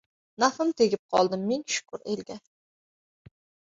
[0.43, 2.39] Nafim tegib qoldi ming shukur elga